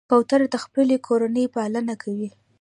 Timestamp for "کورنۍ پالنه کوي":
1.07-2.29